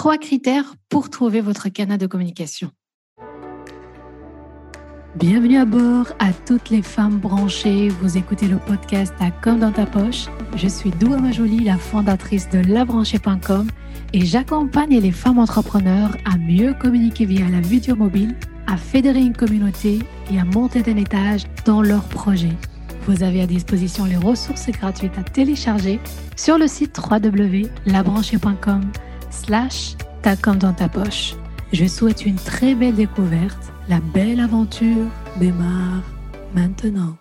Trois 0.00 0.16
critères 0.16 0.76
pour 0.88 1.10
trouver 1.10 1.42
votre 1.42 1.68
canal 1.68 1.98
de 1.98 2.06
communication. 2.06 2.70
Bienvenue 5.14 5.58
à 5.58 5.66
bord 5.66 6.06
à 6.18 6.32
toutes 6.32 6.70
les 6.70 6.80
femmes 6.80 7.18
branchées. 7.18 7.90
Vous 8.00 8.16
écoutez 8.16 8.48
le 8.48 8.56
podcast 8.56 9.12
à 9.20 9.30
Comme 9.30 9.58
dans 9.58 9.72
ta 9.72 9.84
poche. 9.84 10.24
Je 10.56 10.68
suis 10.68 10.88
Doua 10.88 11.18
Majoli, 11.18 11.58
la 11.58 11.76
fondatrice 11.76 12.48
de 12.48 12.60
labranchée.com 12.60 13.68
et 14.14 14.24
j'accompagne 14.24 14.98
les 14.98 15.12
femmes 15.12 15.38
entrepreneurs 15.38 16.16
à 16.24 16.38
mieux 16.38 16.72
communiquer 16.72 17.26
via 17.26 17.46
la 17.50 17.60
vidéo 17.60 17.94
mobile, 17.94 18.34
à 18.66 18.78
fédérer 18.78 19.20
une 19.20 19.36
communauté 19.36 19.98
et 20.32 20.40
à 20.40 20.46
monter 20.46 20.80
d'un 20.80 20.96
étage 20.96 21.42
dans 21.66 21.82
leurs 21.82 22.08
projets. 22.08 22.56
Vous 23.06 23.22
avez 23.22 23.42
à 23.42 23.46
disposition 23.46 24.06
les 24.06 24.16
ressources 24.16 24.70
gratuites 24.70 25.18
à 25.18 25.24
télécharger 25.24 26.00
sur 26.36 26.56
le 26.56 26.68
site 26.68 26.98
www.labranchée.com 26.98 28.80
slash 29.30 29.96
ta 30.22 30.36
comme 30.36 30.58
dans 30.58 30.72
ta 30.72 30.88
poche. 30.88 31.34
Je 31.72 31.86
souhaite 31.86 32.26
une 32.26 32.36
très 32.36 32.74
belle 32.74 32.96
découverte. 32.96 33.72
La 33.88 34.00
belle 34.00 34.40
aventure 34.40 35.06
démarre 35.38 36.02
maintenant. 36.54 37.16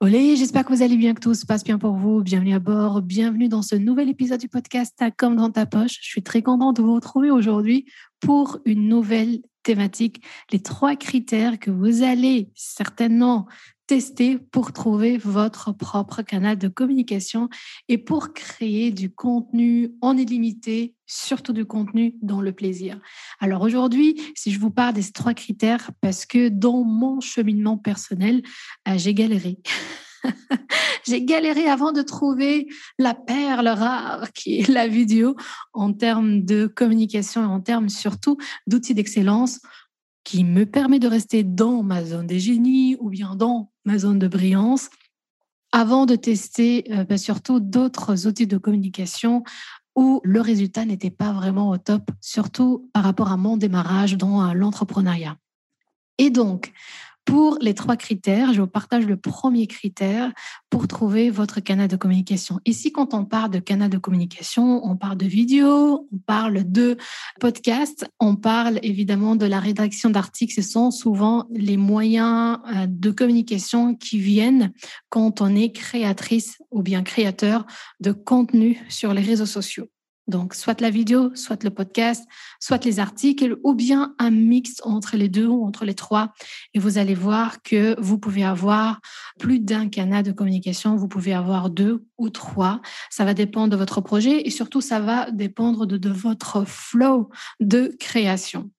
Olé, 0.00 0.36
j'espère 0.36 0.64
que 0.64 0.74
vous 0.74 0.82
allez 0.82 0.98
bien, 0.98 1.14
que 1.14 1.20
tout 1.20 1.34
se 1.34 1.46
passe 1.46 1.64
bien 1.64 1.78
pour 1.78 1.94
vous. 1.94 2.22
Bienvenue 2.22 2.54
à 2.54 2.58
bord, 2.58 3.00
bienvenue 3.00 3.48
dans 3.48 3.62
ce 3.62 3.74
nouvel 3.74 4.10
épisode 4.10 4.40
du 4.40 4.48
podcast 4.48 4.94
Ta 4.96 5.10
comme 5.10 5.36
dans 5.36 5.50
ta 5.50 5.64
poche. 5.64 5.98
Je 6.02 6.08
suis 6.08 6.22
très 6.22 6.42
contente 6.42 6.76
de 6.76 6.82
vous 6.82 6.94
retrouver 6.94 7.30
aujourd'hui 7.30 7.86
pour 8.20 8.58
une 8.66 8.88
nouvelle 8.88 9.40
thématique, 9.62 10.22
les 10.52 10.60
trois 10.60 10.96
critères 10.96 11.58
que 11.58 11.70
vous 11.70 12.02
allez 12.02 12.50
certainement 12.54 13.46
tester 13.86 14.38
pour 14.38 14.72
trouver 14.72 15.16
votre 15.16 15.72
propre 15.72 16.22
canal 16.22 16.58
de 16.58 16.68
communication 16.68 17.48
et 17.88 17.98
pour 17.98 18.32
créer 18.34 18.90
du 18.90 19.10
contenu 19.10 19.92
en 20.00 20.16
illimité, 20.16 20.94
surtout 21.06 21.52
du 21.52 21.64
contenu 21.64 22.14
dans 22.20 22.40
le 22.40 22.52
plaisir. 22.52 23.00
Alors 23.38 23.62
aujourd'hui, 23.62 24.20
si 24.34 24.50
je 24.50 24.58
vous 24.58 24.70
parle 24.70 24.94
des 24.94 25.12
trois 25.12 25.34
critères, 25.34 25.90
parce 26.00 26.26
que 26.26 26.48
dans 26.48 26.82
mon 26.82 27.20
cheminement 27.20 27.78
personnel, 27.78 28.42
euh, 28.88 28.94
j'ai 28.96 29.14
galéré. 29.14 29.58
j'ai 31.06 31.24
galéré 31.24 31.68
avant 31.68 31.92
de 31.92 32.02
trouver 32.02 32.66
la 32.98 33.14
perle 33.14 33.68
rare 33.68 34.32
qui 34.32 34.60
est 34.60 34.68
la 34.68 34.88
vidéo 34.88 35.36
en 35.72 35.92
termes 35.92 36.42
de 36.42 36.66
communication 36.66 37.42
et 37.42 37.46
en 37.46 37.60
termes 37.60 37.88
surtout 37.88 38.36
d'outils 38.66 38.94
d'excellence 38.94 39.60
qui 40.26 40.42
me 40.42 40.66
permet 40.66 40.98
de 40.98 41.06
rester 41.06 41.44
dans 41.44 41.84
ma 41.84 42.04
zone 42.04 42.26
des 42.26 42.40
génies 42.40 42.96
ou 42.98 43.10
bien 43.10 43.36
dans 43.36 43.70
ma 43.84 43.96
zone 43.96 44.18
de 44.18 44.26
brillance 44.26 44.90
avant 45.70 46.04
de 46.04 46.16
tester 46.16 46.84
euh, 46.90 47.04
bah, 47.04 47.16
surtout 47.16 47.60
d'autres 47.60 48.26
outils 48.26 48.48
de 48.48 48.58
communication 48.58 49.44
où 49.94 50.20
le 50.24 50.40
résultat 50.40 50.84
n'était 50.84 51.12
pas 51.12 51.32
vraiment 51.32 51.70
au 51.70 51.78
top, 51.78 52.10
surtout 52.20 52.90
par 52.92 53.04
rapport 53.04 53.30
à 53.30 53.36
mon 53.36 53.56
démarrage 53.56 54.16
dans 54.16 54.52
l'entrepreneuriat. 54.52 55.36
Et 56.18 56.30
donc, 56.30 56.72
pour 57.26 57.58
les 57.60 57.74
trois 57.74 57.96
critères, 57.96 58.54
je 58.54 58.62
vous 58.62 58.68
partage 58.68 59.04
le 59.04 59.16
premier 59.16 59.66
critère 59.66 60.32
pour 60.70 60.86
trouver 60.86 61.28
votre 61.28 61.60
canal 61.60 61.88
de 61.88 61.96
communication. 61.96 62.60
Ici, 62.64 62.92
quand 62.92 63.12
on 63.14 63.24
parle 63.24 63.50
de 63.50 63.58
canal 63.58 63.90
de 63.90 63.98
communication, 63.98 64.80
on 64.86 64.96
parle 64.96 65.18
de 65.18 65.26
vidéo, 65.26 66.08
on 66.12 66.18
parle 66.18 66.70
de 66.70 66.96
podcast, 67.40 68.06
on 68.20 68.36
parle 68.36 68.78
évidemment 68.82 69.34
de 69.34 69.44
la 69.44 69.58
rédaction 69.58 70.08
d'articles. 70.08 70.54
Ce 70.54 70.62
sont 70.62 70.90
souvent 70.90 71.46
les 71.50 71.76
moyens 71.76 72.58
euh, 72.74 72.86
de 72.88 73.10
communication 73.10 73.96
qui 73.96 74.18
viennent 74.18 74.72
quand 75.10 75.40
on 75.40 75.54
est 75.54 75.72
créatrice 75.72 76.62
ou 76.70 76.82
bien 76.82 77.02
créateur 77.02 77.66
de 77.98 78.12
contenu 78.12 78.78
sur 78.88 79.12
les 79.12 79.22
réseaux 79.22 79.46
sociaux. 79.46 79.88
Donc, 80.28 80.54
soit 80.54 80.80
la 80.80 80.90
vidéo, 80.90 81.30
soit 81.34 81.62
le 81.62 81.70
podcast, 81.70 82.24
soit 82.58 82.84
les 82.84 82.98
articles, 82.98 83.56
ou 83.62 83.74
bien 83.74 84.14
un 84.18 84.30
mix 84.30 84.80
entre 84.82 85.16
les 85.16 85.28
deux 85.28 85.46
ou 85.46 85.64
entre 85.64 85.84
les 85.84 85.94
trois. 85.94 86.32
Et 86.74 86.78
vous 86.78 86.98
allez 86.98 87.14
voir 87.14 87.62
que 87.62 88.00
vous 88.00 88.18
pouvez 88.18 88.44
avoir 88.44 89.00
plus 89.38 89.60
d'un 89.60 89.88
canal 89.88 90.24
de 90.24 90.32
communication, 90.32 90.96
vous 90.96 91.08
pouvez 91.08 91.32
avoir 91.32 91.70
deux 91.70 92.04
ou 92.18 92.30
trois. 92.30 92.80
Ça 93.10 93.24
va 93.24 93.34
dépendre 93.34 93.70
de 93.70 93.76
votre 93.76 94.00
projet 94.00 94.46
et 94.46 94.50
surtout, 94.50 94.80
ça 94.80 95.00
va 95.00 95.30
dépendre 95.30 95.86
de, 95.86 96.08
votre 96.08 96.64
flow 96.64 97.30
de 97.60 97.94
création. 97.98 98.70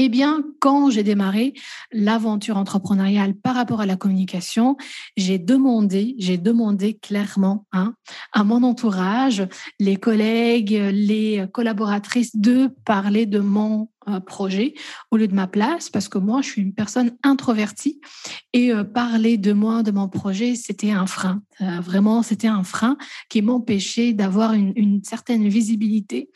Eh 0.00 0.08
bien, 0.08 0.44
quand 0.60 0.90
j'ai 0.90 1.02
démarré 1.02 1.54
l'aventure 1.90 2.56
entrepreneuriale 2.56 3.34
par 3.34 3.56
rapport 3.56 3.80
à 3.80 3.86
la 3.86 3.96
communication, 3.96 4.76
j'ai 5.16 5.38
demandé, 5.38 6.14
j'ai 6.18 6.38
demandé 6.38 6.94
clairement 6.94 7.66
hein, 7.72 7.94
à 8.32 8.44
mon 8.44 8.62
entourage, 8.62 9.46
les 9.80 9.96
collègues, 9.96 10.80
les 10.92 11.46
collaboratrices 11.52 12.36
de 12.36 12.68
parler 12.84 13.26
de 13.26 13.40
mon 13.40 13.88
euh, 14.08 14.20
projet 14.20 14.74
au 15.10 15.16
lieu 15.16 15.26
de 15.26 15.34
ma 15.34 15.48
place 15.48 15.90
parce 15.90 16.08
que 16.08 16.18
moi, 16.18 16.42
je 16.42 16.48
suis 16.48 16.62
une 16.62 16.74
personne 16.74 17.16
introvertie 17.22 18.00
et 18.52 18.72
euh, 18.72 18.84
parler 18.84 19.36
de 19.36 19.52
moi, 19.52 19.82
de 19.82 19.90
mon 19.90 20.08
projet, 20.08 20.54
c'était 20.54 20.92
un 20.92 21.06
frein. 21.06 21.42
Euh, 21.60 21.80
vraiment, 21.80 22.22
c'était 22.22 22.46
un 22.46 22.62
frein 22.62 22.96
qui 23.28 23.42
m'empêchait 23.42 24.12
d'avoir 24.12 24.52
une, 24.52 24.72
une 24.76 25.02
certaine 25.02 25.48
visibilité. 25.48 26.30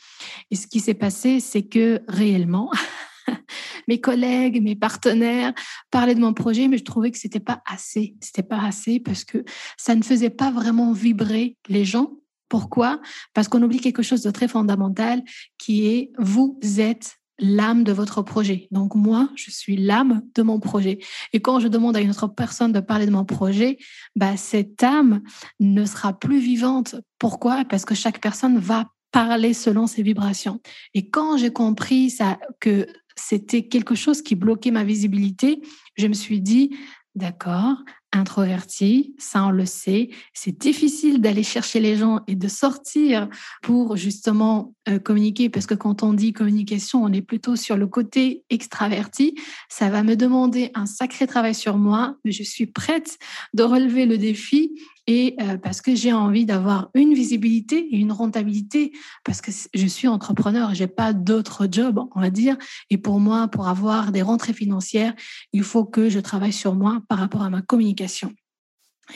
Et 0.51 0.55
ce 0.55 0.67
qui 0.67 0.81
s'est 0.81 0.93
passé, 0.93 1.39
c'est 1.39 1.63
que 1.63 2.01
réellement, 2.07 2.69
mes 3.87 3.99
collègues, 3.99 4.61
mes 4.61 4.75
partenaires 4.75 5.53
parlaient 5.91 6.15
de 6.15 6.19
mon 6.19 6.33
projet, 6.33 6.67
mais 6.67 6.77
je 6.77 6.83
trouvais 6.83 7.11
que 7.11 7.17
c'était 7.17 7.39
pas 7.39 7.61
assez. 7.65 8.15
C'était 8.21 8.43
pas 8.43 8.61
assez 8.61 8.99
parce 8.99 9.23
que 9.23 9.43
ça 9.77 9.95
ne 9.95 10.03
faisait 10.03 10.29
pas 10.29 10.51
vraiment 10.51 10.91
vibrer 10.93 11.57
les 11.67 11.85
gens. 11.85 12.13
Pourquoi? 12.49 13.01
Parce 13.33 13.47
qu'on 13.47 13.63
oublie 13.63 13.79
quelque 13.79 14.03
chose 14.03 14.21
de 14.21 14.31
très 14.31 14.47
fondamental 14.47 15.23
qui 15.57 15.87
est 15.87 16.11
vous 16.19 16.59
êtes 16.77 17.17
l'âme 17.39 17.83
de 17.83 17.91
votre 17.91 18.21
projet. 18.21 18.67
Donc 18.71 18.95
moi, 18.95 19.29
je 19.35 19.49
suis 19.49 19.75
l'âme 19.75 20.21
de 20.35 20.43
mon 20.43 20.59
projet. 20.59 20.99
Et 21.33 21.41
quand 21.41 21.59
je 21.59 21.67
demande 21.67 21.97
à 21.97 22.01
une 22.01 22.11
autre 22.11 22.27
personne 22.27 22.71
de 22.71 22.79
parler 22.79 23.05
de 23.05 23.11
mon 23.11 23.25
projet, 23.25 23.77
bah, 24.15 24.37
cette 24.37 24.83
âme 24.83 25.21
ne 25.59 25.85
sera 25.85 26.13
plus 26.13 26.39
vivante. 26.39 26.95
Pourquoi? 27.19 27.65
Parce 27.65 27.85
que 27.85 27.95
chaque 27.95 28.21
personne 28.21 28.59
va 28.59 28.85
parler 29.11 29.53
selon 29.53 29.87
ses 29.87 30.03
vibrations. 30.03 30.59
Et 30.93 31.09
quand 31.09 31.37
j'ai 31.37 31.51
compris 31.53 32.09
ça, 32.09 32.39
que 32.59 32.87
c'était 33.15 33.67
quelque 33.67 33.95
chose 33.95 34.21
qui 34.21 34.35
bloquait 34.35 34.71
ma 34.71 34.83
visibilité. 34.83 35.61
Je 35.95 36.07
me 36.07 36.13
suis 36.13 36.41
dit, 36.41 36.75
d'accord, 37.15 37.75
introverti, 38.13 39.15
ça 39.17 39.45
on 39.45 39.49
le 39.49 39.65
sait, 39.65 40.09
c'est 40.33 40.57
difficile 40.57 41.19
d'aller 41.19 41.43
chercher 41.43 41.79
les 41.79 41.95
gens 41.95 42.21
et 42.27 42.35
de 42.35 42.47
sortir 42.47 43.27
pour 43.61 43.97
justement 43.97 44.73
euh, 44.87 44.99
communiquer 44.99 45.49
parce 45.49 45.65
que 45.65 45.73
quand 45.73 46.03
on 46.03 46.13
dit 46.13 46.31
communication, 46.31 47.03
on 47.03 47.11
est 47.11 47.21
plutôt 47.21 47.55
sur 47.55 47.75
le 47.75 47.87
côté 47.87 48.43
extraverti. 48.49 49.35
Ça 49.67 49.89
va 49.89 50.03
me 50.03 50.15
demander 50.15 50.71
un 50.75 50.85
sacré 50.85 51.27
travail 51.27 51.55
sur 51.55 51.77
moi, 51.77 52.17
mais 52.23 52.31
je 52.31 52.43
suis 52.43 52.67
prête 52.67 53.17
de 53.53 53.63
relever 53.63 54.05
le 54.05 54.17
défi 54.17 54.71
et 55.07 55.35
euh, 55.41 55.57
parce 55.57 55.81
que 55.81 55.95
j'ai 55.95 56.13
envie 56.13 56.45
d'avoir 56.45 56.89
une 56.93 57.13
visibilité 57.13 57.77
et 57.77 57.97
une 57.97 58.11
rentabilité 58.11 58.93
parce 59.23 59.41
que 59.41 59.51
je 59.73 59.87
suis 59.87 60.07
entrepreneur, 60.07 60.73
j'ai 60.73 60.87
pas 60.87 61.13
d'autre 61.13 61.67
job, 61.69 61.99
on 62.15 62.21
va 62.21 62.29
dire. 62.29 62.57
Et 62.89 62.97
pour 62.97 63.19
moi, 63.19 63.47
pour 63.49 63.67
avoir 63.67 64.11
des 64.11 64.21
rentrées 64.21 64.53
financières, 64.53 65.13
il 65.51 65.63
faut 65.63 65.83
que 65.83 66.09
je 66.09 66.19
travaille 66.19 66.53
sur 66.53 66.75
moi 66.75 67.01
par 67.09 67.19
rapport 67.19 67.43
à 67.43 67.49
ma 67.49 67.61
communication. 67.61 68.33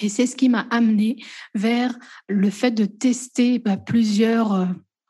Et 0.01 0.09
c'est 0.09 0.25
ce 0.25 0.35
qui 0.35 0.49
m'a 0.49 0.67
amené 0.69 1.23
vers 1.55 1.97
le 2.27 2.49
fait 2.49 2.71
de 2.71 2.85
tester 2.85 3.59
bah, 3.59 3.77
plusieurs 3.77 4.53
euh, 4.53 4.65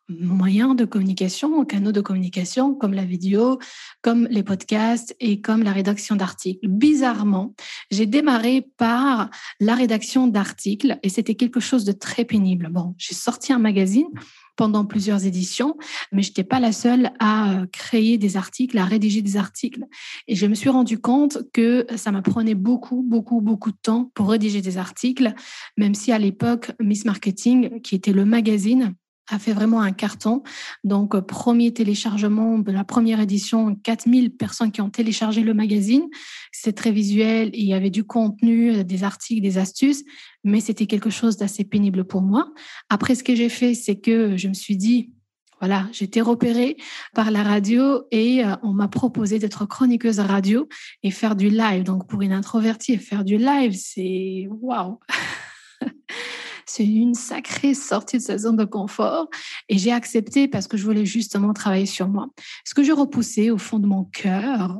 moyens 0.10 0.76
de 0.76 0.86
communication, 0.86 1.64
canaux 1.66 1.92
de 1.92 2.02
communication, 2.02 2.74
comme 2.74 2.94
la 2.94 3.06
vidéo, 3.06 3.60
comme 4.02 4.28
les 4.30 4.44
podcasts 4.44 5.16
et 5.20 5.42
comme 5.42 5.64
la 5.64 5.74
rédaction 5.74 6.16
d'articles. 6.16 6.68
Bizarrement, 6.68 7.54
j'ai 7.92 8.06
démarré 8.06 8.68
par 8.78 9.30
la 9.60 9.76
rédaction 9.76 10.28
d'articles 10.28 10.98
et 11.04 11.10
c'était 11.10 11.36
quelque 11.36 11.60
chose 11.60 11.84
de 11.84 11.92
très 11.92 12.26
pénible. 12.26 12.70
Bon, 12.72 12.96
j'ai 12.98 13.16
sorti 13.16 13.54
un 13.54 13.60
magazine 13.60 14.08
pendant 14.56 14.86
plusieurs 14.86 15.26
éditions, 15.26 15.78
mais 16.12 16.24
je 16.24 16.30
n'étais 16.30 16.44
pas 16.44 16.60
la 16.60 16.72
seule 16.72 17.12
à 17.20 17.62
créer 17.72 18.18
des 18.18 18.36
articles, 18.36 18.78
à 18.78 18.86
rédiger 18.86 19.22
des 19.22 19.38
articles. 19.38 19.86
Et 20.28 20.36
je 20.36 20.48
me 20.48 20.56
suis 20.56 20.70
rendu 20.70 21.00
compte 21.00 21.38
que 21.54 21.86
ça 21.96 22.12
m'apprenait 22.12 22.56
beaucoup, 22.56 23.04
beaucoup, 23.04 23.40
beaucoup 23.40 23.72
de 23.72 23.78
temps 23.82 24.12
pour 24.16 24.30
rédiger 24.30 24.62
des 24.62 24.78
articles, 24.78 25.34
même 25.78 25.94
si 25.94 26.12
à 26.12 26.18
l'époque, 26.18 26.72
Miss 26.82 27.06
Marketing, 27.06 27.82
qui 27.82 27.94
était 27.94 28.14
le 28.14 28.26
magazine, 28.26 28.96
a 29.28 29.40
fait 29.40 29.54
vraiment 29.54 29.82
un 29.82 29.92
carton. 29.92 30.44
Donc, 30.84 31.16
euh, 31.16 31.22
premier 31.22 31.74
téléchargement 31.74 32.60
de 32.60 32.72
la 32.72 32.84
première 32.84 33.20
édition, 33.20 33.76
4000 33.76 34.36
personnes 34.36 34.72
qui 34.72 34.82
ont 34.82 34.90
téléchargé 34.90 35.42
le 35.42 35.54
magazine. 35.54 36.04
C'est 36.52 36.74
très 36.74 36.92
visuel, 36.92 37.50
il 37.54 37.66
y 37.66 37.74
avait 37.74 37.90
du 37.90 38.04
contenu, 38.04 38.72
euh, 38.72 38.84
des 38.84 39.04
articles, 39.04 39.42
des 39.42 39.58
astuces, 39.58 40.04
mais 40.44 40.60
c'était 40.62 40.86
quelque 40.86 41.10
chose 41.10 41.38
d'assez 41.38 41.64
pénible 41.64 42.06
pour 42.06 42.22
moi. 42.22 42.52
Après, 42.90 43.16
ce 43.16 43.24
que 43.24 43.36
j'ai 43.36 43.50
fait, 43.50 43.74
c'est 43.74 44.00
que 44.00 44.38
je 44.38 44.48
me 44.48 44.54
suis 44.54 44.78
dit, 44.78 45.12
voilà, 45.60 45.88
j'étais 45.92 46.22
repérée 46.22 46.78
par 47.16 47.32
la 47.32 47.42
radio 47.42 48.04
et 48.12 48.46
euh, 48.46 48.56
on 48.62 48.74
m'a 48.74 48.88
proposé 48.88 49.40
d'être 49.40 49.66
chroniqueuse 49.66 50.20
radio 50.20 50.68
et 51.04 51.12
faire 51.12 51.36
du 51.36 51.50
live. 51.50 51.84
Donc, 51.84 52.08
pour 52.08 52.22
une 52.22 52.34
introvertie, 52.34 52.98
faire 52.98 53.24
du 53.24 53.38
live, 53.38 53.74
c'est 53.76 54.48
waouh! 54.50 55.00
C'est 56.78 56.86
une 56.86 57.16
sacrée 57.16 57.74
sortie 57.74 58.18
de 58.18 58.22
sa 58.22 58.38
zone 58.38 58.56
de 58.56 58.64
confort 58.64 59.28
et 59.68 59.80
j'ai 59.80 59.92
accepté 59.92 60.48
parce 60.48 60.68
que 60.68 60.78
je 60.78 60.84
voulais 60.84 61.08
justement 61.08 61.52
travailler 61.52 61.88
sur 61.88 62.08
moi. 62.08 62.28
Ce 62.66 62.76
que 62.76 62.84
je 62.84 62.92
repoussais 62.92 63.50
au 63.50 63.58
fond 63.58 63.80
de 63.80 63.88
mon 63.88 64.04
cœur, 64.04 64.80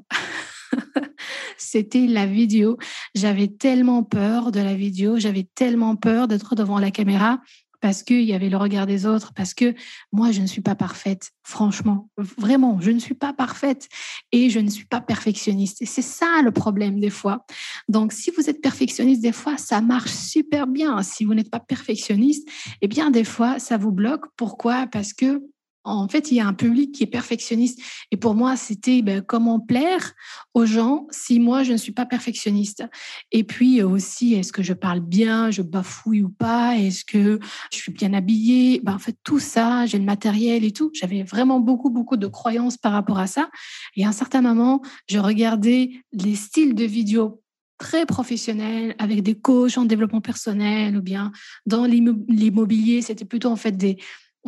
c'était 1.58 2.06
la 2.06 2.28
vidéo. 2.28 2.78
J'avais 3.16 3.48
tellement 3.48 4.04
peur 4.04 4.52
de 4.52 4.60
la 4.60 4.76
vidéo, 4.76 5.18
j'avais 5.18 5.48
tellement 5.56 5.96
peur 5.96 6.28
d'être 6.28 6.54
devant 6.54 6.78
la 6.78 6.92
caméra 6.92 7.40
parce 7.80 8.04
qu'il 8.04 8.24
y 8.24 8.34
avait 8.34 8.50
le 8.50 8.58
regard 8.58 8.88
des 8.88 9.06
autres, 9.06 9.34
parce 9.34 9.54
que 9.54 9.76
moi, 10.12 10.32
je 10.32 10.42
ne 10.42 10.48
suis 10.48 10.62
pas 10.62 10.76
parfaite, 10.76 11.32
franchement, 11.44 12.10
vraiment, 12.18 12.80
je 12.82 12.92
ne 12.92 13.00
suis 13.00 13.14
pas 13.14 13.34
parfaite 13.34 13.88
et 14.32 14.50
je 14.50 14.60
ne 14.60 14.70
suis 14.70 14.86
pas 14.86 15.02
perfectionniste. 15.02 15.82
Et 15.82 15.86
c'est 15.86 16.02
ça 16.02 16.42
le 16.44 16.52
problème 16.52 17.00
des 17.00 17.10
fois. 17.10 17.46
Donc, 17.88 18.14
si 18.14 18.32
vous 18.32 18.50
êtes 18.50 18.62
perfectionniste, 18.62 19.22
des 19.22 19.32
fois, 19.32 19.58
ça 19.58 19.82
marche 19.82 20.12
super 20.12 20.68
bien. 20.68 21.02
Si 21.04 21.26
vous 21.26 21.34
n'êtes 21.34 21.52
pas 21.52 21.60
perfectionniste, 21.60 22.48
eh 22.82 22.88
bien, 22.88 23.12
des 23.12 23.24
fois, 23.24 23.60
ça 23.60 23.78
vous 23.78 23.92
bloque. 23.92 24.26
Pourquoi? 24.36 24.88
Parce 24.88 25.14
que 25.14 25.42
en 25.88 26.08
fait, 26.08 26.32
il 26.32 26.36
y 26.36 26.40
a 26.40 26.48
un 26.48 26.54
public 26.54 26.94
qui 26.94 27.04
est 27.04 27.08
perfectionniste. 27.08 27.80
Et 28.12 28.18
pour 28.18 28.36
moi, 28.36 28.56
c'était 28.56 29.02
ben, 29.02 29.22
comment 29.22 29.60
plaire 29.60 30.14
aux 30.54 30.66
gens 30.66 31.08
si 31.12 31.40
moi, 31.40 31.64
je 31.64 31.72
ne 31.72 31.78
suis 31.78 31.92
pas 31.92 32.06
perfectionniste? 32.06 32.84
Et 33.32 33.44
puis 33.44 33.82
aussi, 33.82 34.34
est-ce 34.34 34.52
que 34.52 34.64
je 34.64 34.74
parle 34.74 35.00
bien, 35.00 35.52
je 35.52 35.62
bafouille 35.62 36.24
ou 36.24 36.30
pas? 36.30 36.76
Est-ce 36.78 37.06
que 37.06 37.40
je 37.72 37.78
suis 37.78 37.92
bien 37.92 38.14
habillée? 38.14 38.82
Ben, 38.84 38.96
En 38.96 39.00
fait, 39.00 39.16
tout 39.24 39.40
ça, 39.40 39.86
j'ai 39.86 39.98
le 39.98 40.06
matériel 40.06 40.64
et 40.64 40.72
tout. 40.72 40.92
J'avais 40.94 41.24
vraiment 41.24 41.60
beaucoup, 41.60 41.90
beaucoup 41.90 42.18
de 42.18 42.28
croyances 42.28 42.78
par 42.78 42.92
rapport 42.92 43.20
à 43.20 43.28
ça. 43.28 43.50
Et 43.96 44.06
à 44.06 44.10
un 44.10 44.14
certain 44.14 44.42
moment, 44.42 44.82
je 45.10 45.20
regardais 45.20 45.92
les 46.12 46.36
styles 46.36 46.76
de 46.76 46.84
vidéos 46.84 47.42
très 47.78 48.06
professionnels 48.06 48.96
avec 48.98 49.22
des 49.22 49.36
coachs 49.36 49.78
en 49.78 49.86
développement 49.86 50.22
personnel 50.22 50.98
ou 50.98 51.02
bien 51.02 51.32
dans 51.66 51.86
l'immobilier, 51.86 53.02
c'était 53.02 53.26
plutôt 53.26 53.50
en 53.50 53.56
fait 53.56 53.78
des, 53.78 53.98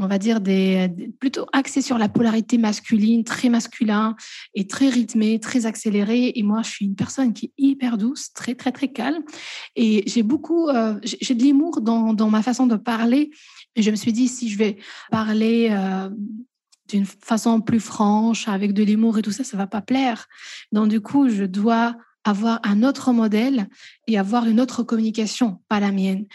on 0.02 0.08
va 0.08 0.18
dire, 0.18 0.40
des, 0.40 0.90
plutôt 1.20 1.46
axés 1.54 1.82
sur 1.82 1.98
la 1.98 2.10
polarité 2.10 2.58
masculine, 2.58 3.24
très 3.24 3.50
masculin 3.50 4.16
et 4.56 4.66
très 4.66 4.90
rythmé, 4.90 5.40
très 5.40 5.66
accéléré. 5.66 6.32
Et 6.36 6.44
moi, 6.44 6.62
je 6.64 6.70
suis 6.70 6.86
une 6.86 6.96
personne 6.96 7.34
qui 7.34 7.48
est 7.48 7.54
hyper 7.58 7.98
douce, 7.98 8.32
très, 8.34 8.56
très, 8.56 8.72
très 8.72 8.88
calme. 8.88 9.24
Et 9.76 10.04
j'ai 10.08 10.24
beaucoup, 10.24 10.70
euh, 10.70 11.00
j'ai 11.04 11.36
de 11.36 11.44
l'humour 11.44 11.82
dans, 11.82 12.14
dans, 12.14 12.30
ma 12.30 12.42
façon 12.42 12.66
de 12.66 12.76
parler. 12.76 13.32
Et 13.76 13.82
je 13.82 13.92
me 13.92 13.96
suis 13.96 14.14
dit, 14.14 14.28
si 14.28 14.50
je 14.50 14.58
vais 14.58 14.78
parler 15.12 15.70
euh, 15.72 16.10
d'une 16.88 17.06
façon 17.06 17.60
plus 17.60 17.82
franche, 17.82 18.48
avec 18.48 18.74
de 18.74 18.84
l'humour 18.84 19.18
et 19.18 19.22
tout 19.22 19.32
ça, 19.32 19.44
ça 19.44 19.58
va 19.58 19.68
pas 19.68 19.82
plaire. 19.82 20.28
Donc, 20.72 20.88
du 20.88 21.02
coup, 21.02 21.30
je 21.30 21.44
dois 21.44 21.96
avoir 22.24 22.60
un 22.64 22.84
autre 22.84 23.12
modèle 23.12 23.68
et 24.08 24.18
avoir 24.18 24.46
une 24.46 24.60
autre 24.60 24.84
communication, 24.84 25.62
pas 25.68 25.80
la 25.80 25.92
mienne. 25.92 26.26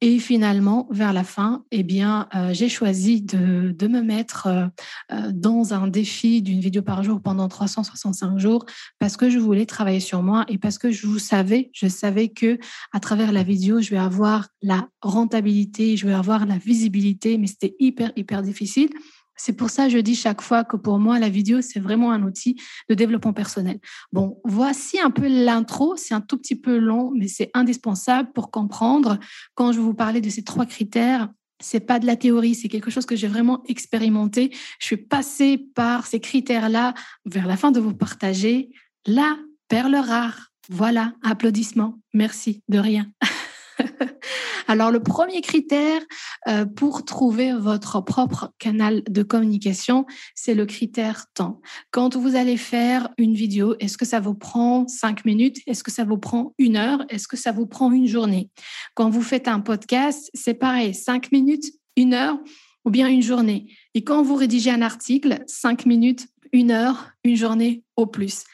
Et 0.00 0.20
finalement, 0.20 0.86
vers 0.90 1.12
la 1.12 1.24
fin, 1.24 1.64
eh 1.72 1.82
bien, 1.82 2.28
euh, 2.34 2.52
j'ai 2.52 2.68
choisi 2.68 3.20
de, 3.20 3.74
de, 3.76 3.88
me 3.88 4.00
mettre 4.00 4.46
euh, 4.46 4.66
euh, 5.12 5.32
dans 5.32 5.74
un 5.74 5.88
défi 5.88 6.40
d'une 6.40 6.60
vidéo 6.60 6.82
par 6.82 7.02
jour 7.02 7.20
pendant 7.20 7.48
365 7.48 8.38
jours 8.38 8.64
parce 9.00 9.16
que 9.16 9.28
je 9.28 9.40
voulais 9.40 9.66
travailler 9.66 9.98
sur 9.98 10.22
moi 10.22 10.44
et 10.48 10.56
parce 10.56 10.78
que 10.78 10.92
je 10.92 11.06
vous 11.08 11.18
savais, 11.18 11.70
je 11.72 11.88
savais 11.88 12.28
que 12.28 12.58
à 12.92 13.00
travers 13.00 13.32
la 13.32 13.42
vidéo, 13.42 13.80
je 13.80 13.90
vais 13.90 13.98
avoir 13.98 14.46
la 14.62 14.88
rentabilité, 15.02 15.96
je 15.96 16.06
vais 16.06 16.14
avoir 16.14 16.46
la 16.46 16.58
visibilité, 16.58 17.36
mais 17.36 17.48
c'était 17.48 17.74
hyper, 17.80 18.12
hyper 18.14 18.42
difficile. 18.42 18.90
C'est 19.38 19.54
pour 19.54 19.70
ça 19.70 19.84
que 19.84 19.90
je 19.90 19.98
dis 19.98 20.14
chaque 20.14 20.42
fois 20.42 20.64
que 20.64 20.76
pour 20.76 20.98
moi, 20.98 21.18
la 21.18 21.28
vidéo, 21.28 21.62
c'est 21.62 21.80
vraiment 21.80 22.10
un 22.12 22.22
outil 22.22 22.60
de 22.88 22.94
développement 22.94 23.32
personnel. 23.32 23.78
Bon, 24.12 24.40
voici 24.44 25.00
un 25.00 25.10
peu 25.10 25.28
l'intro. 25.28 25.96
C'est 25.96 26.12
un 26.12 26.20
tout 26.20 26.36
petit 26.36 26.56
peu 26.56 26.76
long, 26.76 27.12
mais 27.14 27.28
c'est 27.28 27.50
indispensable 27.54 28.32
pour 28.32 28.50
comprendre. 28.50 29.18
Quand 29.54 29.72
je 29.72 29.80
vous 29.80 29.94
parlais 29.94 30.20
de 30.20 30.28
ces 30.28 30.42
trois 30.42 30.66
critères, 30.66 31.28
c'est 31.60 31.80
pas 31.80 31.98
de 31.98 32.06
la 32.06 32.16
théorie, 32.16 32.54
c'est 32.54 32.68
quelque 32.68 32.90
chose 32.90 33.06
que 33.06 33.16
j'ai 33.16 33.26
vraiment 33.26 33.62
expérimenté. 33.66 34.50
Je 34.78 34.86
suis 34.86 34.96
passée 34.96 35.58
par 35.74 36.06
ces 36.06 36.20
critères-là 36.20 36.94
vers 37.24 37.46
la 37.46 37.56
fin 37.56 37.70
de 37.70 37.80
vous 37.80 37.94
partager 37.94 38.70
la 39.06 39.36
perle 39.68 39.96
rare. 39.96 40.52
Voilà, 40.68 41.14
applaudissements. 41.22 41.98
Merci, 42.12 42.62
de 42.68 42.78
rien. 42.78 43.10
Alors, 44.70 44.90
le 44.90 45.00
premier 45.00 45.40
critère 45.40 46.02
euh, 46.46 46.66
pour 46.66 47.06
trouver 47.06 47.54
votre 47.54 48.02
propre 48.02 48.52
canal 48.58 49.02
de 49.08 49.22
communication, 49.22 50.04
c'est 50.34 50.54
le 50.54 50.66
critère 50.66 51.24
temps. 51.32 51.62
Quand 51.90 52.16
vous 52.16 52.36
allez 52.36 52.58
faire 52.58 53.08
une 53.16 53.32
vidéo, 53.32 53.76
est-ce 53.80 53.96
que 53.96 54.04
ça 54.04 54.20
vous 54.20 54.34
prend 54.34 54.86
cinq 54.86 55.24
minutes? 55.24 55.56
Est-ce 55.66 55.82
que 55.82 55.90
ça 55.90 56.04
vous 56.04 56.18
prend 56.18 56.52
une 56.58 56.76
heure? 56.76 57.02
Est-ce 57.08 57.26
que 57.26 57.38
ça 57.38 57.50
vous 57.50 57.66
prend 57.66 57.90
une 57.90 58.06
journée? 58.06 58.50
Quand 58.94 59.08
vous 59.08 59.22
faites 59.22 59.48
un 59.48 59.60
podcast, 59.60 60.30
c'est 60.34 60.52
pareil, 60.52 60.92
cinq 60.92 61.32
minutes, 61.32 61.72
une 61.96 62.12
heure 62.12 62.38
ou 62.84 62.90
bien 62.90 63.08
une 63.08 63.22
journée. 63.22 63.72
Et 63.94 64.04
quand 64.04 64.22
vous 64.22 64.36
rédigez 64.36 64.70
un 64.70 64.82
article, 64.82 65.38
cinq 65.46 65.86
minutes, 65.86 66.26
une 66.52 66.72
heure, 66.72 67.08
une 67.24 67.36
journée 67.36 67.84
au 67.96 68.04
plus. 68.04 68.44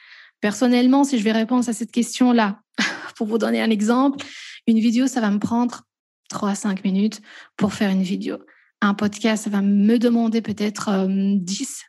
Personnellement, 0.40 1.02
si 1.02 1.18
je 1.18 1.24
vais 1.24 1.32
répondre 1.32 1.68
à 1.68 1.72
cette 1.72 1.90
question-là, 1.90 2.60
pour 3.16 3.26
vous 3.26 3.38
donner 3.38 3.60
un 3.60 3.70
exemple, 3.70 4.24
une 4.68 4.78
vidéo, 4.78 5.08
ça 5.08 5.20
va 5.20 5.32
me 5.32 5.40
prendre 5.40 5.82
3 6.34 6.50
à 6.50 6.54
5 6.56 6.84
minutes 6.84 7.22
pour 7.56 7.72
faire 7.72 7.90
une 7.90 8.02
vidéo. 8.02 8.38
Un 8.80 8.92
podcast, 8.92 9.44
ça 9.44 9.50
va 9.50 9.62
me 9.62 9.98
demander 9.98 10.42
peut-être 10.42 11.06
10, 11.08 11.84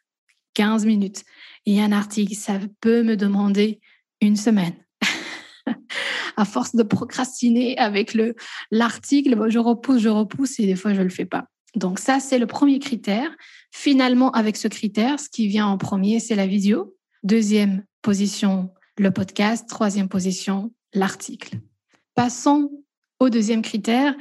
15 0.53 0.85
minutes. 0.85 1.23
Et 1.65 1.81
un 1.81 1.91
article, 1.91 2.35
ça 2.35 2.59
peut 2.79 3.01
me 3.01 3.17
demander 3.17 3.81
une 4.21 4.35
semaine. 4.35 4.75
à 6.37 6.45
force 6.45 6.75
de 6.75 6.83
procrastiner 6.83 7.75
avec 7.79 8.13
le 8.13 8.35
l'article, 8.69 9.49
je 9.49 9.57
repousse, 9.57 10.01
je 10.01 10.09
repousse 10.09 10.59
et 10.59 10.67
des 10.67 10.75
fois 10.75 10.93
je 10.93 11.01
le 11.01 11.09
fais 11.09 11.25
pas. 11.25 11.47
Donc 11.75 11.97
ça, 11.99 12.19
c'est 12.19 12.37
le 12.37 12.45
premier 12.45 12.77
critère. 12.77 13.35
Finalement, 13.71 14.31
avec 14.31 14.55
ce 14.55 14.67
critère, 14.67 15.19
ce 15.19 15.27
qui 15.27 15.47
vient 15.47 15.65
en 15.65 15.77
premier, 15.77 16.19
c'est 16.19 16.35
la 16.35 16.45
vidéo. 16.47 16.95
Deuxième 17.23 17.83
position, 18.03 18.69
le 18.99 19.09
podcast. 19.09 19.67
Troisième 19.67 20.07
position, 20.07 20.71
l'article. 20.93 21.57
Passons 22.13 22.84
au 23.19 23.29
deuxième 23.29 23.61
critère. 23.61 24.15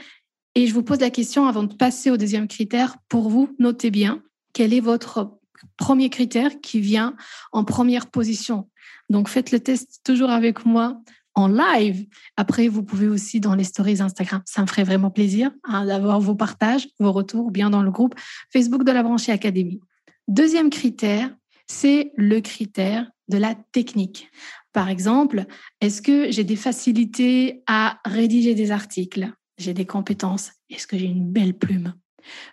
Et 0.54 0.66
je 0.66 0.74
vous 0.74 0.82
pose 0.82 1.00
la 1.00 1.10
question 1.10 1.46
avant 1.46 1.64
de 1.64 1.74
passer 1.74 2.10
au 2.10 2.16
deuxième 2.16 2.48
critère. 2.48 2.96
Pour 3.08 3.28
vous, 3.28 3.54
notez 3.58 3.90
bien 3.90 4.22
quel 4.52 4.72
est 4.72 4.80
votre 4.80 5.38
premier 5.76 6.10
critère 6.10 6.60
qui 6.60 6.80
vient 6.80 7.16
en 7.52 7.64
première 7.64 8.06
position? 8.06 8.70
Donc 9.10 9.28
faites 9.28 9.50
le 9.50 9.60
test 9.60 10.00
toujours 10.04 10.30
avec 10.30 10.64
moi 10.64 11.00
en 11.34 11.48
live. 11.48 12.06
Après, 12.36 12.68
vous 12.68 12.82
pouvez 12.84 13.08
aussi 13.08 13.40
dans 13.40 13.54
les 13.54 13.64
stories 13.64 14.00
Instagram. 14.00 14.42
Ça 14.44 14.62
me 14.62 14.66
ferait 14.66 14.84
vraiment 14.84 15.10
plaisir 15.10 15.50
hein, 15.64 15.84
d'avoir 15.84 16.20
vos 16.20 16.36
partages, 16.36 16.88
vos 17.00 17.12
retours, 17.12 17.50
bien 17.50 17.70
dans 17.70 17.82
le 17.82 17.90
groupe 17.90 18.14
Facebook 18.52 18.84
de 18.84 18.92
la 18.92 19.02
Branchée 19.02 19.32
Académie. 19.32 19.80
Deuxième 20.28 20.70
critère, 20.70 21.34
c'est 21.66 22.12
le 22.16 22.40
critère 22.40 23.10
de 23.28 23.38
la 23.38 23.54
technique. 23.54 24.30
Par 24.72 24.88
exemple, 24.88 25.44
est-ce 25.80 26.02
que 26.02 26.30
j'ai 26.30 26.44
des 26.44 26.56
facilités 26.56 27.62
à 27.66 28.00
rédiger 28.04 28.54
des 28.54 28.70
articles? 28.70 29.32
J'ai 29.56 29.72
des 29.72 29.86
compétences. 29.86 30.52
Est-ce 30.68 30.86
que 30.86 30.98
j'ai 30.98 31.06
une 31.06 31.30
belle 31.30 31.54
plume? 31.54 31.94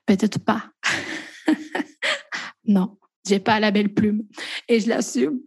Peut-être 0.06 0.40
pas. 0.40 0.72
non, 2.66 2.98
j'ai 3.28 3.40
pas 3.40 3.60
la 3.60 3.72
belle 3.72 3.94
plume 3.94 4.24
et 4.68 4.80
je 4.80 4.90
l'assume. 4.90 5.40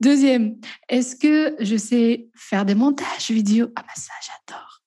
Deuxième, 0.00 0.56
est-ce 0.88 1.16
que 1.16 1.56
je 1.60 1.76
sais 1.76 2.28
faire 2.34 2.64
des 2.64 2.74
montages 2.74 3.30
vidéo? 3.30 3.68
Ah 3.76 3.82
bah 3.82 3.94
ça, 3.96 4.12
j'adore. 4.24 4.78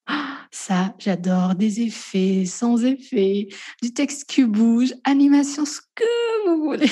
Ça, 0.51 0.95
j'adore 1.00 1.55
des 1.55 1.81
effets, 1.81 2.45
sans 2.45 2.83
effets, 2.83 3.47
du 3.81 3.93
texte 3.93 4.25
qui 4.25 4.43
bouge, 4.43 4.93
animation, 5.03 5.65
ce 5.65 5.79
que 5.95 6.47
vous 6.47 6.63
voulez. 6.63 6.91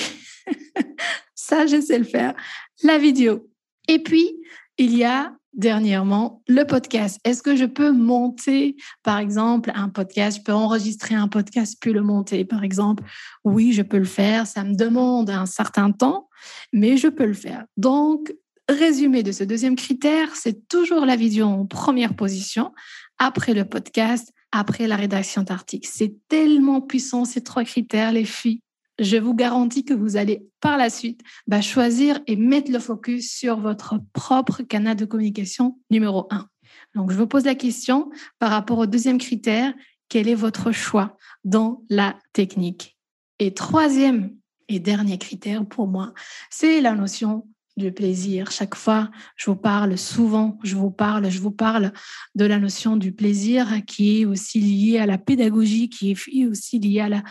Ça, 1.35 1.65
je 1.65 1.81
sais 1.81 1.97
le 1.97 2.05
faire. 2.05 2.33
La 2.83 2.97
vidéo, 2.97 3.49
et 3.89 3.99
puis, 3.99 4.35
il 4.77 4.95
y 4.95 5.03
a 5.03 5.33
dernièrement 5.53 6.43
le 6.47 6.63
podcast. 6.63 7.19
Est-ce 7.25 7.41
que 7.41 7.55
je 7.55 7.65
peux 7.65 7.91
monter, 7.91 8.75
par 9.01 9.17
exemple, 9.17 9.71
un 9.73 9.89
podcast? 9.89 10.37
Je 10.37 10.43
peux 10.43 10.53
enregistrer 10.53 11.15
un 11.15 11.27
podcast 11.27 11.75
puis 11.81 11.91
le 11.91 12.01
monter, 12.01 12.45
par 12.45 12.63
exemple 12.63 13.03
Oui, 13.43 13.73
je 13.73 13.81
peux 13.81 13.97
le 13.97 14.05
faire. 14.05 14.45
Ça 14.45 14.63
me 14.63 14.75
demande 14.75 15.31
un 15.31 15.47
certain 15.47 15.91
temps, 15.91 16.29
mais 16.71 16.97
je 16.97 17.07
peux 17.07 17.25
le 17.25 17.33
faire. 17.33 17.65
Donc, 17.77 18.31
résumé 18.69 19.23
de 19.23 19.31
ce 19.31 19.43
deuxième 19.43 19.75
critère, 19.75 20.35
c'est 20.35 20.67
toujours 20.67 21.05
la 21.05 21.15
vidéo 21.15 21.47
en 21.47 21.65
première 21.65 22.15
position, 22.15 22.71
après 23.17 23.55
le 23.55 23.65
podcast, 23.65 24.31
après 24.51 24.87
la 24.87 24.95
rédaction 24.95 25.41
d'articles. 25.41 25.89
C'est 25.91 26.15
tellement 26.27 26.79
puissant 26.79 27.25
ces 27.25 27.41
trois 27.41 27.63
critères, 27.63 28.11
les 28.11 28.25
filles 28.25 28.61
je 28.99 29.17
vous 29.17 29.33
garantis 29.33 29.85
que 29.85 29.93
vous 29.93 30.17
allez 30.17 30.45
par 30.59 30.77
la 30.77 30.89
suite 30.89 31.21
bah, 31.47 31.61
choisir 31.61 32.19
et 32.27 32.35
mettre 32.35 32.71
le 32.71 32.79
focus 32.79 33.31
sur 33.31 33.59
votre 33.59 33.99
propre 34.13 34.61
canal 34.63 34.95
de 34.95 35.05
communication 35.05 35.79
numéro 35.89 36.27
un. 36.31 36.47
Donc, 36.95 37.11
je 37.11 37.17
vous 37.17 37.27
pose 37.27 37.45
la 37.45 37.55
question 37.55 38.09
par 38.39 38.51
rapport 38.51 38.77
au 38.77 38.85
deuxième 38.85 39.17
critère, 39.17 39.73
quel 40.09 40.27
est 40.27 40.35
votre 40.35 40.71
choix 40.71 41.17
dans 41.43 41.83
la 41.89 42.17
technique? 42.33 42.97
Et 43.39 43.53
troisième 43.53 44.35
et 44.67 44.79
dernier 44.79 45.17
critère 45.17 45.65
pour 45.65 45.87
moi, 45.87 46.13
c'est 46.49 46.81
la 46.81 46.93
notion 46.93 47.47
du 47.77 47.91
plaisir. 47.91 48.51
Chaque 48.51 48.75
fois, 48.75 49.09
je 49.37 49.49
vous 49.49 49.55
parle 49.55 49.97
souvent, 49.97 50.59
je 50.63 50.75
vous 50.75 50.91
parle, 50.91 51.29
je 51.29 51.39
vous 51.39 51.51
parle 51.51 51.93
de 52.35 52.45
la 52.45 52.59
notion 52.59 52.97
du 52.97 53.13
plaisir 53.13 53.81
qui 53.87 54.21
est 54.21 54.25
aussi 54.25 54.59
liée 54.59 54.99
à 54.99 55.05
la 55.05 55.17
pédagogie, 55.17 55.89
qui 55.89 56.11
est 56.11 56.45
aussi 56.45 56.79
liée 56.79 56.99
à 56.99 57.09
la, 57.09 57.23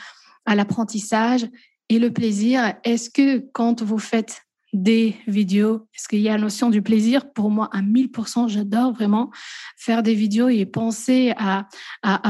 à 0.48 0.54
l'apprentissage. 0.54 1.46
Et 1.90 1.98
le 1.98 2.10
plaisir, 2.10 2.74
est-ce 2.82 3.10
que 3.10 3.38
quand 3.52 3.82
vous 3.82 3.98
faites 3.98 4.46
des 4.72 5.14
vidéos, 5.26 5.86
est-ce 5.94 6.08
qu'il 6.08 6.20
y 6.20 6.28
a 6.28 6.32
la 6.32 6.42
notion 6.42 6.70
du 6.70 6.80
plaisir? 6.80 7.32
Pour 7.32 7.50
moi, 7.50 7.68
à 7.70 7.82
1000%, 7.82 8.48
j'adore 8.48 8.92
vraiment 8.94 9.30
faire 9.76 10.02
des 10.02 10.14
vidéos 10.14 10.48
et 10.48 10.64
penser 10.64 11.34
à, 11.36 11.68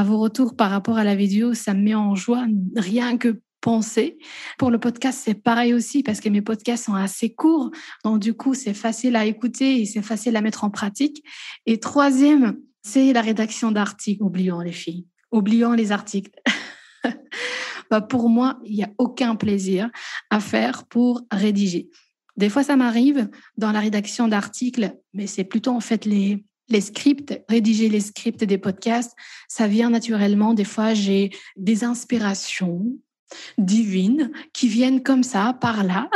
vos 0.03 0.19
retours 0.19 0.55
par 0.55 0.69
rapport 0.69 0.97
à 0.97 1.05
la 1.05 1.15
vidéo. 1.15 1.53
Ça 1.53 1.73
me 1.73 1.81
met 1.81 1.95
en 1.95 2.13
joie, 2.13 2.45
rien 2.75 3.17
que 3.17 3.41
penser. 3.61 4.17
Pour 4.57 4.69
le 4.69 4.79
podcast, 4.79 5.21
c'est 5.23 5.33
pareil 5.33 5.73
aussi 5.73 6.03
parce 6.03 6.19
que 6.19 6.29
mes 6.29 6.41
podcasts 6.41 6.85
sont 6.85 6.95
assez 6.95 7.33
courts. 7.33 7.71
Donc, 8.03 8.19
du 8.19 8.33
coup, 8.33 8.53
c'est 8.53 8.73
facile 8.73 9.15
à 9.15 9.25
écouter 9.25 9.81
et 9.81 9.85
c'est 9.85 10.01
facile 10.01 10.35
à 10.35 10.41
mettre 10.41 10.65
en 10.65 10.69
pratique. 10.69 11.23
Et 11.65 11.79
troisième, 11.79 12.57
c'est 12.81 13.13
la 13.13 13.21
rédaction 13.21 13.71
d'articles. 13.71 14.23
Oublions 14.23 14.59
les 14.59 14.73
filles. 14.73 15.07
Oublions 15.31 15.71
les 15.71 15.93
articles. 15.93 16.31
bah, 17.89 18.01
pour 18.01 18.29
moi, 18.29 18.59
il 18.65 18.75
n'y 18.75 18.83
a 18.83 18.91
aucun 18.97 19.35
plaisir 19.35 19.89
à 20.29 20.39
faire 20.39 20.85
pour 20.85 21.21
rédiger. 21.31 21.89
Des 22.37 22.49
fois, 22.49 22.63
ça 22.63 22.75
m'arrive 22.75 23.29
dans 23.57 23.71
la 23.71 23.79
rédaction 23.79 24.27
d'articles, 24.27 24.95
mais 25.13 25.27
c'est 25.27 25.43
plutôt 25.43 25.71
en 25.71 25.81
fait 25.81 26.05
les, 26.05 26.45
les 26.69 26.81
scripts, 26.81 27.37
rédiger 27.49 27.89
les 27.89 27.99
scripts 27.99 28.43
des 28.43 28.57
podcasts, 28.57 29.15
ça 29.47 29.67
vient 29.67 29.89
naturellement. 29.89 30.53
Des 30.53 30.63
fois, 30.63 30.93
j'ai 30.93 31.31
des 31.57 31.83
inspirations 31.83 32.85
divines 33.57 34.31
qui 34.53 34.67
viennent 34.67 35.03
comme 35.03 35.23
ça, 35.23 35.53
par 35.59 35.83
là, 35.83 36.09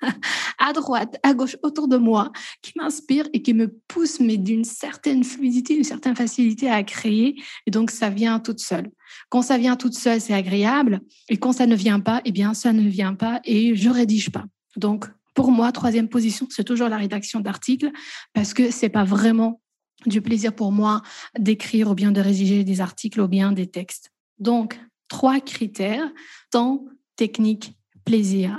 à 0.58 0.72
droite, 0.72 1.18
à 1.22 1.34
gauche, 1.34 1.56
autour 1.62 1.88
de 1.88 1.96
moi, 1.96 2.32
qui 2.62 2.72
m'inspirent 2.76 3.28
et 3.32 3.42
qui 3.42 3.54
me 3.54 3.68
poussent, 3.88 4.20
mais 4.20 4.36
d'une 4.36 4.64
certaine 4.64 5.24
fluidité, 5.24 5.74
d'une 5.74 5.84
certaine 5.84 6.16
facilité 6.16 6.70
à 6.70 6.82
créer. 6.82 7.40
Et 7.66 7.70
donc, 7.70 7.90
ça 7.90 8.10
vient 8.10 8.38
toute 8.40 8.60
seule. 8.60 8.90
Quand 9.28 9.42
ça 9.42 9.58
vient 9.58 9.76
toute 9.76 9.94
seule, 9.94 10.20
c'est 10.20 10.34
agréable. 10.34 11.00
Et 11.28 11.36
quand 11.36 11.52
ça 11.52 11.66
ne 11.66 11.74
vient 11.74 12.00
pas, 12.00 12.20
eh 12.24 12.32
bien, 12.32 12.54
ça 12.54 12.72
ne 12.72 12.88
vient 12.88 13.14
pas 13.14 13.40
et 13.44 13.74
je 13.74 13.90
rédige 13.90 14.30
pas. 14.30 14.44
Donc, 14.76 15.06
pour 15.34 15.50
moi, 15.50 15.70
troisième 15.72 16.08
position, 16.08 16.46
c'est 16.50 16.64
toujours 16.64 16.88
la 16.88 16.96
rédaction 16.96 17.40
d'articles 17.40 17.90
parce 18.32 18.54
que 18.54 18.70
c'est 18.70 18.88
pas 18.88 19.04
vraiment 19.04 19.60
du 20.06 20.20
plaisir 20.20 20.54
pour 20.54 20.72
moi 20.72 21.02
d'écrire 21.38 21.90
ou 21.90 21.94
bien 21.94 22.12
de 22.12 22.20
rédiger 22.20 22.64
des 22.64 22.80
articles 22.80 23.20
ou 23.20 23.28
bien 23.28 23.52
des 23.52 23.66
textes. 23.66 24.10
Donc, 24.38 24.80
trois 25.08 25.40
critères, 25.40 26.08
temps, 26.50 26.84
technique, 27.16 27.74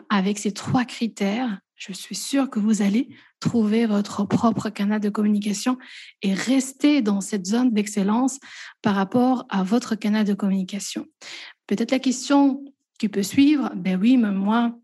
Avec 0.10 0.38
ces 0.38 0.52
trois 0.52 0.86
critères, 0.86 1.60
je 1.76 1.92
suis 1.92 2.16
sûre 2.16 2.52
que 2.52 2.60
vous 2.60 2.84
allez 2.84 3.10
trouver 3.40 3.88
votre 3.88 4.24
propre 4.26 4.70
canal 4.70 5.00
de 5.00 5.10
communication 5.10 5.78
et 6.22 6.34
rester 6.36 7.02
dans 7.02 7.20
cette 7.20 7.48
zone 7.48 7.74
d'excellence 7.74 8.40
par 8.84 8.94
rapport 8.94 9.46
à 9.50 9.64
votre 9.64 9.96
canal 9.96 10.26
de 10.26 10.36
communication. 10.36 11.08
Peut-être 11.66 11.92
la 11.92 12.00
question 12.00 12.64
qui 13.00 13.10
peut 13.10 13.24
suivre, 13.24 13.72
ben 13.76 14.00
oui, 14.00 14.18
mais 14.18 14.32
moi, 14.32 14.76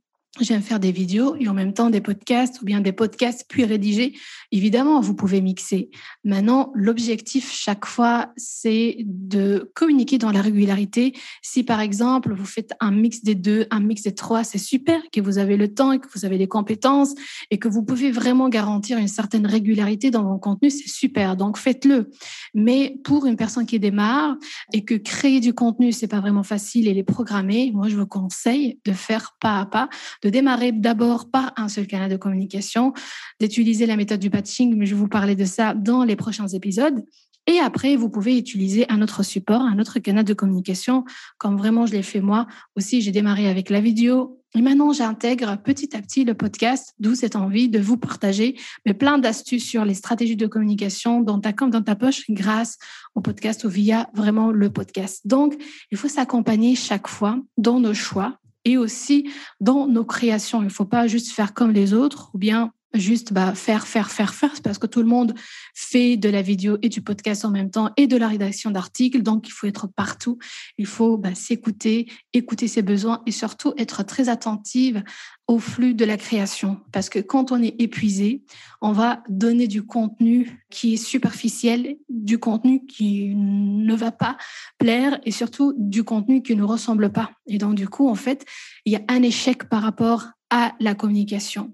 J'aime 0.42 0.62
faire 0.62 0.82
des 0.82 0.92
vidéos 0.92 1.38
et 1.40 1.48
en 1.48 1.54
même 1.54 1.72
temps 1.72 1.90
des 1.90 2.02
podcasts 2.02 2.62
ou 2.62 2.66
bien 2.66 2.82
des 2.82 2.92
podcasts 2.92 3.46
puis 3.48 3.64
rédigés. 3.64 4.14
Évidemment, 4.52 5.00
vous 5.00 5.16
pouvez 5.16 5.40
mixer. 5.40 5.90
Maintenant, 6.26 6.74
l'objectif 6.76 7.54
chaque 7.54 7.86
fois, 7.86 8.34
c'est 8.36 8.98
de 9.06 9.72
communiquer 9.76 10.18
dans 10.18 10.32
la 10.32 10.42
régularité. 10.42 11.14
Si 11.42 11.64
par 11.64 11.80
exemple, 11.80 12.34
vous 12.34 12.46
faites 12.46 12.74
un 12.82 12.92
mix 12.92 13.24
des 13.24 13.36
deux, 13.36 13.66
un 13.72 13.80
mix 13.80 14.02
des 14.02 14.14
trois, 14.14 14.44
c'est 14.44 14.58
super, 14.58 15.02
que 15.10 15.22
vous 15.22 15.38
avez 15.38 15.56
le 15.56 15.74
temps 15.74 15.94
et 15.94 16.00
que 16.00 16.08
vous 16.14 16.26
avez 16.26 16.38
les 16.38 16.50
compétences 16.50 17.16
et 17.50 17.58
que 17.58 17.70
vous 17.70 17.84
pouvez 17.84 18.12
vraiment 18.12 18.50
garantir 18.50 18.98
une 18.98 19.08
certaine 19.08 19.48
régularité 19.48 20.12
dans 20.12 20.24
vos 20.24 20.38
contenus, 20.38 20.76
c'est 20.76 20.90
super. 20.90 21.38
Donc 21.38 21.58
faites-le. 21.58 22.12
Mais 22.54 22.98
pour 23.06 23.26
une 23.26 23.38
personne 23.38 23.66
qui 23.66 23.80
démarre 23.80 24.36
et 24.74 24.84
que 24.84 24.96
créer 24.96 25.40
du 25.40 25.54
contenu, 25.54 25.94
c'est 25.94 26.08
pas 26.08 26.20
vraiment 26.20 26.44
facile 26.44 26.90
et 26.90 26.94
les 26.94 27.04
programmer, 27.04 27.72
moi 27.74 27.88
je 27.88 27.96
vous 27.96 28.06
conseille 28.06 28.80
de 28.84 28.92
faire 28.92 29.38
pas 29.40 29.60
à 29.60 29.66
pas 29.66 29.88
de 30.26 30.32
démarrer 30.32 30.72
d'abord 30.72 31.30
par 31.30 31.54
un 31.56 31.70
seul 31.70 31.86
canal 31.86 32.10
de 32.10 32.18
communication, 32.18 32.94
d'utiliser 33.40 33.86
la 33.86 33.96
méthode 33.96 34.20
du 34.20 34.32
patching, 34.32 34.76
mais 34.76 34.88
je 34.88 34.96
vais 34.96 35.00
vous 35.00 35.08
parler 35.08 35.36
de 35.36 35.46
ça 35.46 35.76
dans 35.76 36.04
les 36.04 36.16
prochains 36.16 36.48
épisodes. 36.48 37.06
Et 37.46 37.60
après, 37.60 37.96
vous 37.96 38.10
pouvez 38.10 38.36
utiliser 38.40 38.92
un 38.92 39.04
autre 39.04 39.22
support, 39.22 39.62
un 39.62 39.78
autre 39.78 40.00
canal 40.00 40.24
de 40.24 40.34
communication, 40.34 41.06
comme 41.38 41.58
vraiment 41.58 41.86
je 41.86 41.92
l'ai 41.92 42.02
fait 42.02 42.22
moi 42.22 42.48
aussi. 42.76 43.02
J'ai 43.02 43.12
démarré 43.12 43.48
avec 43.48 43.70
la 43.70 43.82
vidéo. 43.82 44.42
Et 44.56 44.64
maintenant, 44.64 44.94
j'intègre 44.94 45.62
petit 45.64 45.96
à 45.96 46.02
petit 46.02 46.24
le 46.24 46.34
podcast, 46.34 46.96
d'où 46.98 47.14
cette 47.14 47.36
envie 47.36 47.70
de 47.70 47.78
vous 47.78 47.98
partager 47.98 48.58
mais 48.84 48.96
plein 48.96 49.20
d'astuces 49.20 49.66
sur 49.66 49.86
les 49.86 49.94
stratégies 49.94 50.38
de 50.38 50.48
communication 50.48 51.22
dans 51.22 51.40
ta 51.40 51.52
dans 51.52 51.84
ta 51.84 51.96
poche 51.96 52.24
grâce 52.30 52.80
au 53.14 53.22
podcast 53.22 53.64
ou 53.66 53.70
via 53.70 54.10
vraiment 54.16 54.50
le 54.52 54.72
podcast. 54.72 55.22
Donc, 55.28 55.56
il 55.92 56.00
faut 56.00 56.08
s'accompagner 56.08 56.74
chaque 56.74 57.08
fois 57.08 57.38
dans 57.58 57.80
nos 57.80 57.94
choix 57.94 58.40
et 58.66 58.78
aussi 58.78 59.30
dans 59.62 59.88
nos 59.88 60.04
créations. 60.04 60.62
Il 60.62 60.66
ne 60.66 60.70
faut 60.70 60.86
pas 60.86 61.08
juste 61.08 61.32
faire 61.32 61.54
comme 61.54 61.72
les 61.72 61.94
autres 61.94 62.32
ou 62.34 62.38
bien 62.38 62.74
juste 62.98 63.34
bah, 63.34 63.54
faire, 63.54 63.88
faire, 63.88 64.12
faire, 64.12 64.34
faire, 64.34 64.52
parce 64.64 64.78
que 64.78 64.88
tout 64.88 65.02
le 65.02 65.08
monde 65.08 65.34
fait 65.74 66.18
de 66.18 66.30
la 66.30 66.42
vidéo 66.42 66.78
et 66.82 66.90
du 66.90 67.02
podcast 67.02 67.46
en 67.46 67.52
même 67.52 67.70
temps 67.70 67.92
et 67.98 68.08
de 68.08 68.18
la 68.18 68.28
rédaction 68.28 68.72
d'articles. 68.72 69.22
Donc, 69.22 69.48
il 69.48 69.52
faut 69.52 69.68
être 69.68 69.88
partout. 69.88 70.38
Il 70.78 70.86
faut 70.86 71.18
bah, 71.18 71.36
s'écouter, 71.36 72.12
écouter 72.34 72.68
ses 72.68 72.82
besoins 72.82 73.22
et 73.26 73.32
surtout 73.32 73.74
être 73.78 74.04
très 74.04 74.30
attentive 74.30 75.04
au 75.48 75.60
flux 75.60 75.94
de 75.94 76.06
la 76.06 76.18
création. 76.18 76.80
Parce 76.92 77.10
que 77.10 77.20
quand 77.20 77.52
on 77.52 77.62
est 77.62 77.80
épuisé, 77.80 78.44
on 78.82 78.92
va 78.92 79.24
donner 79.30 79.68
du 79.68 79.84
contenu 79.84 80.66
qui 80.70 80.96
est 80.96 80.98
superficiel, 80.98 81.98
du 82.10 82.40
contenu 82.40 82.86
qui 82.86 83.34
ne 83.36 83.96
va 83.96 84.12
pas 84.12 84.38
plaire 84.78 85.20
et 85.24 85.32
surtout 85.32 85.74
du 85.78 86.04
contenu 86.04 86.42
qui 86.42 86.56
ne 86.56 86.64
ressemble 86.64 87.12
pas. 87.12 87.32
Et 87.48 87.58
donc, 87.58 87.76
du 87.76 87.88
coup, 87.88 88.10
en 88.10 88.16
fait, 88.16 88.46
il 88.86 88.94
y 88.94 88.96
a 88.96 89.02
un 89.08 89.22
échec 89.22 89.70
par 89.70 89.84
rapport 89.84 90.30
à 90.50 90.74
la 90.80 90.96
communication. 90.96 91.74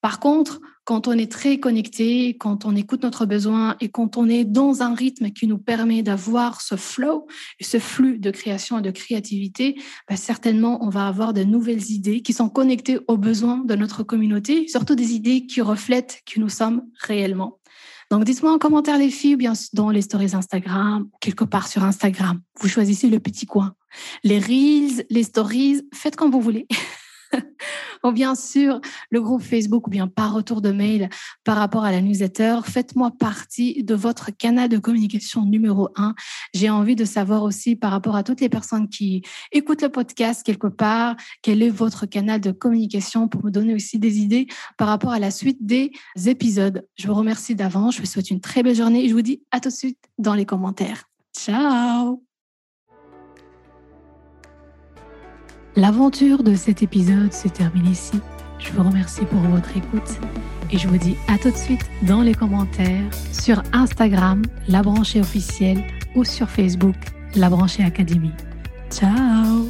Par 0.00 0.20
contre, 0.20 0.60
quand 0.84 1.08
on 1.08 1.12
est 1.12 1.30
très 1.30 1.60
connecté, 1.60 2.36
quand 2.36 2.64
on 2.64 2.74
écoute 2.74 3.02
notre 3.02 3.26
besoin 3.26 3.76
et 3.80 3.90
quand 3.90 4.16
on 4.16 4.28
est 4.28 4.44
dans 4.44 4.82
un 4.82 4.94
rythme 4.94 5.30
qui 5.30 5.46
nous 5.46 5.58
permet 5.58 6.02
d'avoir 6.02 6.60
ce 6.60 6.74
flow, 6.74 7.26
ce 7.60 7.78
flux 7.78 8.18
de 8.18 8.30
création 8.30 8.78
et 8.78 8.82
de 8.82 8.90
créativité, 8.90 9.80
bah, 10.08 10.16
certainement 10.16 10.84
on 10.84 10.88
va 10.88 11.06
avoir 11.06 11.32
de 11.32 11.44
nouvelles 11.44 11.90
idées 11.90 12.22
qui 12.22 12.32
sont 12.32 12.48
connectées 12.48 12.98
aux 13.08 13.18
besoins 13.18 13.58
de 13.58 13.74
notre 13.74 14.02
communauté, 14.02 14.66
surtout 14.68 14.94
des 14.94 15.12
idées 15.12 15.46
qui 15.46 15.60
reflètent 15.60 16.22
qui 16.24 16.40
nous 16.40 16.48
sommes 16.48 16.82
réellement. 16.98 17.60
Donc 18.10 18.24
dites-moi 18.24 18.52
en 18.52 18.58
commentaire 18.58 18.98
les 18.98 19.10
filles 19.10 19.36
bien 19.36 19.52
dans 19.72 19.90
les 19.90 20.02
stories 20.02 20.34
Instagram, 20.34 21.08
quelque 21.20 21.44
part 21.44 21.68
sur 21.68 21.84
Instagram. 21.84 22.40
Vous 22.58 22.68
choisissez 22.68 23.08
le 23.08 23.20
petit 23.20 23.46
coin. 23.46 23.74
Les 24.24 24.40
reels, 24.40 25.06
les 25.10 25.22
stories, 25.22 25.82
faites 25.94 26.16
comme 26.16 26.32
vous 26.32 26.40
voulez. 26.40 26.66
ou 28.04 28.12
bien 28.12 28.34
sûr 28.34 28.80
le 29.10 29.20
groupe 29.20 29.42
Facebook 29.42 29.86
ou 29.86 29.90
bien 29.90 30.08
par 30.08 30.34
retour 30.34 30.60
de 30.60 30.70
mail 30.70 31.08
par 31.44 31.56
rapport 31.56 31.84
à 31.84 31.92
la 31.92 32.00
newsletter. 32.00 32.60
Faites-moi 32.64 33.10
partie 33.18 33.82
de 33.82 33.94
votre 33.94 34.30
canal 34.30 34.68
de 34.68 34.78
communication 34.78 35.44
numéro 35.44 35.88
un. 35.96 36.14
J'ai 36.54 36.70
envie 36.70 36.96
de 36.96 37.04
savoir 37.04 37.42
aussi 37.42 37.76
par 37.76 37.90
rapport 37.90 38.16
à 38.16 38.22
toutes 38.22 38.40
les 38.40 38.48
personnes 38.48 38.88
qui 38.88 39.22
écoutent 39.52 39.82
le 39.82 39.88
podcast 39.88 40.42
quelque 40.44 40.66
part, 40.66 41.16
quel 41.42 41.62
est 41.62 41.70
votre 41.70 42.06
canal 42.06 42.40
de 42.40 42.52
communication 42.52 43.28
pour 43.28 43.44
me 43.44 43.50
donner 43.50 43.74
aussi 43.74 43.98
des 43.98 44.18
idées 44.18 44.46
par 44.76 44.88
rapport 44.88 45.12
à 45.12 45.18
la 45.18 45.30
suite 45.30 45.58
des 45.64 45.92
épisodes. 46.26 46.86
Je 46.96 47.06
vous 47.06 47.14
remercie 47.14 47.54
d'avance. 47.54 47.96
Je 47.96 48.00
vous 48.00 48.06
souhaite 48.06 48.30
une 48.30 48.40
très 48.40 48.62
belle 48.62 48.76
journée 48.76 49.04
et 49.04 49.08
je 49.08 49.14
vous 49.14 49.22
dis 49.22 49.42
à 49.50 49.60
tout 49.60 49.68
de 49.68 49.74
suite 49.74 49.98
dans 50.18 50.34
les 50.34 50.46
commentaires. 50.46 51.04
Ciao 51.36 52.29
L'aventure 55.76 56.42
de 56.42 56.54
cet 56.54 56.82
épisode 56.82 57.32
se 57.32 57.48
termine 57.48 57.86
ici. 57.86 58.20
Je 58.58 58.72
vous 58.72 58.82
remercie 58.82 59.24
pour 59.24 59.40
votre 59.40 59.76
écoute 59.76 60.18
et 60.70 60.78
je 60.78 60.88
vous 60.88 60.98
dis 60.98 61.16
à 61.28 61.38
tout 61.38 61.50
de 61.50 61.56
suite 61.56 61.88
dans 62.02 62.22
les 62.22 62.34
commentaires 62.34 63.08
sur 63.32 63.62
Instagram, 63.72 64.42
la 64.68 64.82
branchée 64.82 65.20
officielle 65.20 65.82
ou 66.14 66.24
sur 66.24 66.48
Facebook, 66.48 66.96
la 67.36 67.48
branchée 67.48 67.84
académie. 67.84 68.34
Ciao 68.90 69.68